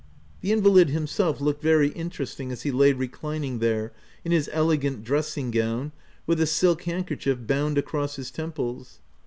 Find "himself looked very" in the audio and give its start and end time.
0.89-1.89